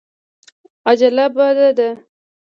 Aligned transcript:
عجله 0.89 1.25
بده 1.35 1.69
ده. 1.77 1.89